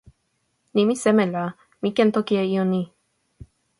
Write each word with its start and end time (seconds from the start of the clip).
nimi 0.75 0.95
seme 1.03 1.25
la 1.33 1.45
mi 1.81 1.89
ken 1.95 2.09
toki 2.15 2.33
e 2.43 2.45
ijo 2.51 2.63
ni? 2.71 2.81